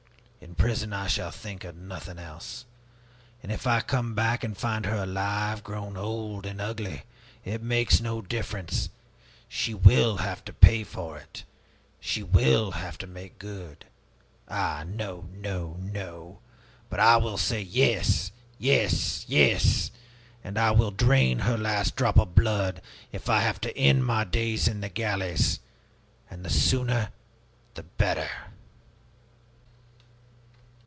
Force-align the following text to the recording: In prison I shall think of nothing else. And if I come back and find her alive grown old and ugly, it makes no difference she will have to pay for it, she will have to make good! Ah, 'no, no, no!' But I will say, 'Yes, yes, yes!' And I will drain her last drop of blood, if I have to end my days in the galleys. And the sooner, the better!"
In 0.43 0.55
prison 0.55 0.91
I 0.91 1.05
shall 1.07 1.29
think 1.31 1.63
of 1.63 1.75
nothing 1.75 2.17
else. 2.17 2.65
And 3.43 3.51
if 3.51 3.67
I 3.67 3.79
come 3.79 4.15
back 4.15 4.43
and 4.43 4.57
find 4.57 4.87
her 4.87 5.03
alive 5.03 5.63
grown 5.63 5.95
old 5.95 6.45
and 6.47 6.59
ugly, 6.59 7.03
it 7.45 7.61
makes 7.61 8.01
no 8.01 8.21
difference 8.21 8.89
she 9.47 9.73
will 9.75 10.17
have 10.17 10.43
to 10.45 10.53
pay 10.53 10.83
for 10.83 11.17
it, 11.19 11.43
she 11.99 12.21
will 12.23 12.71
have 12.71 12.97
to 12.99 13.07
make 13.07 13.37
good! 13.37 13.85
Ah, 14.47 14.83
'no, 14.85 15.29
no, 15.31 15.77
no!' 15.79 16.39
But 16.89 16.99
I 16.99 17.17
will 17.17 17.37
say, 17.37 17.61
'Yes, 17.61 18.31
yes, 18.57 19.25
yes!' 19.29 19.91
And 20.43 20.57
I 20.57 20.71
will 20.71 20.91
drain 20.91 21.39
her 21.39 21.57
last 21.57 21.95
drop 21.95 22.17
of 22.17 22.33
blood, 22.33 22.81
if 23.11 23.29
I 23.29 23.41
have 23.41 23.61
to 23.61 23.77
end 23.77 24.05
my 24.07 24.23
days 24.23 24.67
in 24.67 24.81
the 24.81 24.89
galleys. 24.89 25.59
And 26.31 26.43
the 26.43 26.49
sooner, 26.49 27.11
the 27.75 27.83
better!" 27.83 28.29